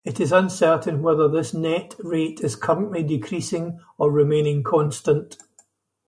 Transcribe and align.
It 0.03 0.19
is 0.19 0.31
uncertain 0.31 1.03
whether 1.03 1.27
this 1.27 1.53
net 1.53 1.95
rate 1.99 2.41
is 2.41 2.55
currently 2.55 3.03
decreasing 3.03 3.79
or 3.99 4.11
remaining 4.11 4.63
constant. 4.63 5.37